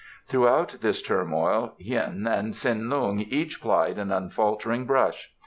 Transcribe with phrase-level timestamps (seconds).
[0.25, 5.31] Throughout this turmoil Hien and Tsin Lung each plied an unfaltering brush.